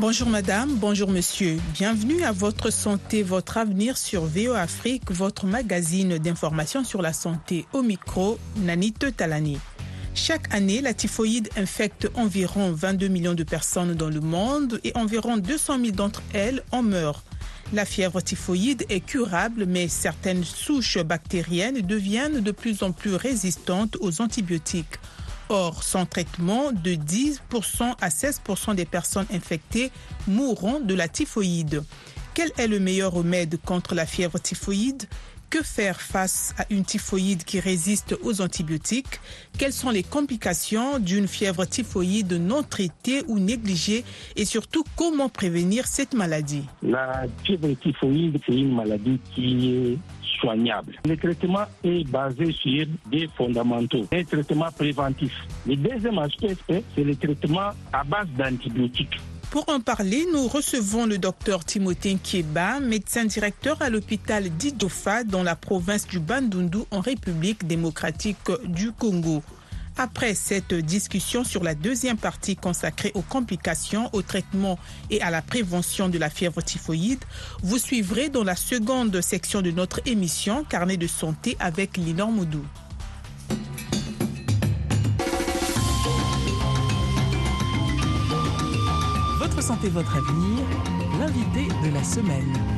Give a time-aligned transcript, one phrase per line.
[0.00, 1.58] Bonjour madame, bonjour monsieur.
[1.74, 7.66] Bienvenue à votre santé, votre avenir sur VO Afrique, votre magazine d'information sur la santé
[7.72, 9.58] au micro, Nanite Talani.
[10.14, 15.36] Chaque année, la typhoïde infecte environ 22 millions de personnes dans le monde et environ
[15.36, 17.24] 200 000 d'entre elles en meurent.
[17.72, 23.96] La fièvre typhoïde est curable, mais certaines souches bactériennes deviennent de plus en plus résistantes
[24.00, 25.00] aux antibiotiques.
[25.50, 29.90] Or, sans traitement, de 10% à 16% des personnes infectées
[30.26, 31.82] mourront de la typhoïde.
[32.34, 35.08] Quel est le meilleur remède contre la fièvre typhoïde?
[35.50, 39.18] Que faire face à une typhoïde qui résiste aux antibiotiques?
[39.56, 44.04] Quelles sont les complications d'une fièvre typhoïde non traitée ou négligée?
[44.36, 46.64] Et surtout, comment prévenir cette maladie?
[46.82, 49.98] La fièvre typhoïde, c'est une maladie qui est
[50.42, 55.32] Le traitement est basé sur des fondamentaux, un traitement préventif.
[55.66, 59.18] Le deuxième aspect, c'est le traitement à base d'antibiotiques.
[59.50, 65.42] Pour en parler, nous recevons le docteur Timothée Kieba, médecin directeur à l'hôpital d'Idofa dans
[65.42, 69.42] la province du Bandundu en République démocratique du Congo.
[70.00, 74.78] Après cette discussion sur la deuxième partie consacrée aux complications, au traitement
[75.10, 77.24] et à la prévention de la fièvre typhoïde,
[77.64, 82.64] vous suivrez dans la seconde section de notre émission Carnet de santé avec Linor Moudou.
[89.40, 90.64] Votre santé, votre avenir,
[91.18, 92.77] l'invité de la semaine.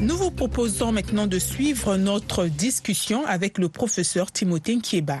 [0.00, 5.18] Nous vous proposons maintenant de suivre notre discussion avec le professeur Timothée Kieba.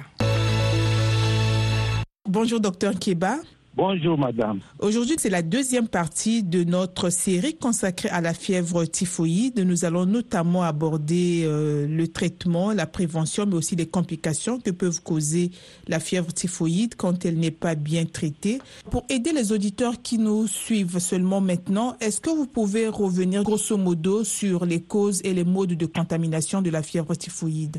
[2.28, 3.38] Bonjour, docteur Kieba.
[3.78, 4.58] Bonjour madame.
[4.80, 9.60] Aujourd'hui, c'est la deuxième partie de notre série consacrée à la fièvre typhoïde.
[9.60, 15.00] Nous allons notamment aborder euh, le traitement, la prévention, mais aussi les complications que peuvent
[15.00, 15.52] causer
[15.86, 18.58] la fièvre typhoïde quand elle n'est pas bien traitée.
[18.90, 23.76] Pour aider les auditeurs qui nous suivent seulement maintenant, est-ce que vous pouvez revenir grosso
[23.76, 27.76] modo sur les causes et les modes de contamination de la fièvre typhoïde?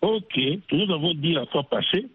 [0.00, 0.38] Ok,
[0.70, 2.06] nous avons dit la fois passée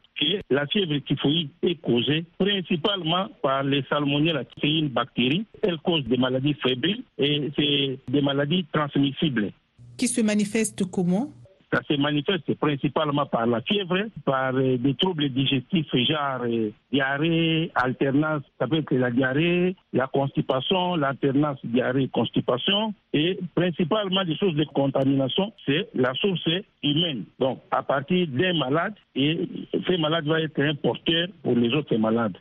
[0.50, 4.46] la fièvre typhoïde est causée principalement par les salmonelles.
[4.62, 5.46] C'est une bactérie.
[5.62, 9.52] Elle cause des maladies fébriles et c'est des maladies transmissibles.
[9.98, 11.32] Qui se manifestent comment?
[11.76, 17.70] Ça se manifeste principalement par la fièvre, par euh, des troubles digestifs, genre euh, diarrhée,
[17.76, 24.64] alternance, ça peut être la diarrhée, la constipation, l'alternance diarrhée-constipation, et principalement des sources de
[24.66, 26.48] contamination, c'est la source
[26.82, 27.26] humaine.
[27.40, 31.96] Donc, à partir d'un malade, et ce malade va être un porteur pour les autres
[31.98, 32.38] malades.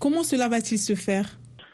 [0.00, 1.26] Comment cela va-t-il se faire?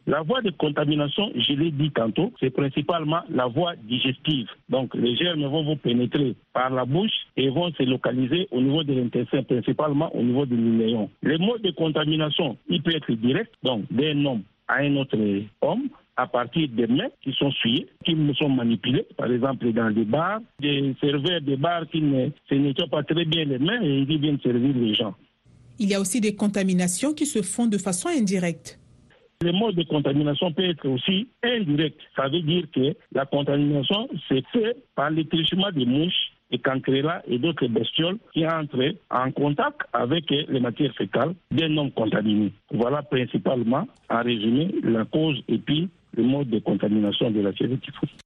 [0.06, 4.48] La voie de contamination, je l'ai dit tantôt, c'est principalement la voie digestive.
[4.68, 8.82] Donc les germes vont vous pénétrer par la bouche et vont se localiser au niveau
[8.82, 11.08] de l'intestin, principalement au niveau du néon.
[11.22, 15.16] Les modes de contamination, il peut être direct, donc d'un homme à un autre
[15.60, 20.04] homme, à partir des mains qui sont souillées, qui sont manipulées, par exemple dans des
[20.04, 24.04] bars, des serveurs des bars qui ne se nettoient pas très bien les mains et
[24.06, 25.14] qui viennent servir les gens.
[25.78, 28.78] Il y a aussi des contaminations qui se font de façon indirecte.
[29.42, 31.98] Le mode de contamination peut être aussi indirect.
[32.14, 37.38] Ça veut dire que la contamination se fait par l'étrichement des mouches, des cancrelats et
[37.38, 42.52] d'autres bestioles qui entrent en contact avec les matières fécales d'un homme contaminé.
[42.70, 48.21] Voilà principalement, en résumé, la cause et puis le mode de contamination de la typhoïde.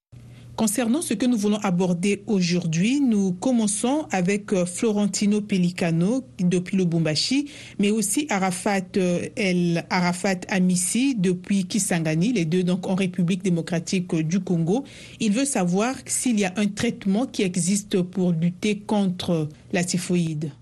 [0.57, 6.87] Concernant ce que nous voulons aborder aujourd'hui, nous commençons avec euh, Florentino Pelicano depuis le
[6.87, 13.43] Bumbashi, mais aussi Arafat euh, El Arafat Amissi depuis Kisangani, les deux donc en République
[13.43, 14.85] démocratique du Congo.
[15.21, 20.53] Il veut savoir s'il y a un traitement qui existe pour lutter contre la typhoïde.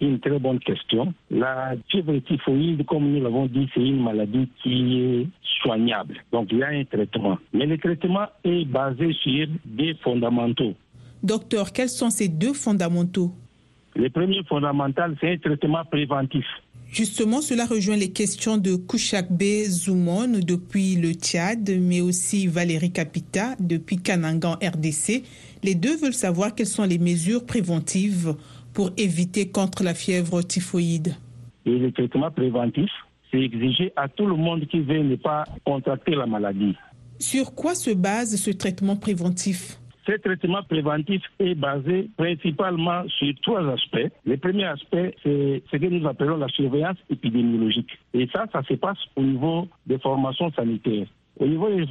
[0.00, 1.12] Une très bonne question.
[1.30, 5.26] La fièvre typhoïde, comme nous l'avons dit, c'est une maladie qui est
[5.62, 6.14] soignable.
[6.32, 7.38] Donc il y a un traitement.
[7.52, 10.74] Mais le traitement est basé sur des fondamentaux.
[11.22, 13.32] Docteur, quels sont ces deux fondamentaux?
[13.96, 16.44] Le premier fondamental, c'est un traitement préventif.
[16.90, 23.56] Justement, cela rejoint les questions de Kouchakbe Zoumon depuis le Tchad, mais aussi Valérie Capita
[23.60, 25.22] depuis Kanangan RDC.
[25.64, 28.34] Les deux veulent savoir quelles sont les mesures préventives
[28.78, 31.16] pour éviter contre la fièvre typhoïde.
[31.66, 32.88] Et le traitement préventif,
[33.28, 36.76] c'est exigé à tout le monde qui veut ne pas contracter la maladie.
[37.18, 39.80] Sur quoi se base ce traitement préventif?
[40.06, 44.12] Ce traitement préventif est basé principalement sur trois aspects.
[44.24, 47.90] Le premier aspect, c'est ce que nous appelons la surveillance épidémiologique.
[48.14, 51.08] Et ça, ça se passe au niveau des formations sanitaires.
[51.40, 51.84] Au niveau des